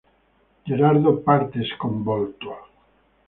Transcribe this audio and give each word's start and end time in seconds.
Gerardo 0.67 1.11
parte 1.23 1.63
sconvolto. 1.63 2.49